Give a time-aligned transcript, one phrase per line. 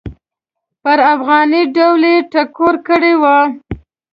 [0.81, 3.23] پر افغاني ډول یې ډیکور کړی و.